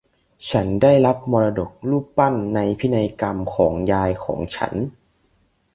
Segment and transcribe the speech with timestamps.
[0.49, 4.73] ฉันได้รับมรดกรูปปั้นในพินัยกรรมของยายของฉัน